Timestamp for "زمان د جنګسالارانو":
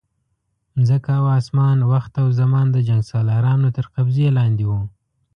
2.39-3.67